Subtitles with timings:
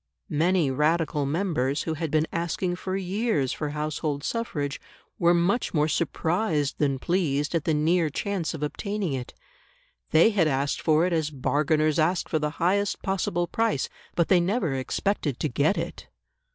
[0.31, 4.81] Many Radical members who had been asking for years for household suffrage
[5.19, 9.35] were much more surprised than pleased at the near chance of obtaining it;
[10.09, 14.39] they had asked for it as bargainers ask for the highest possible price, but they
[14.39, 16.07] never expected to get it.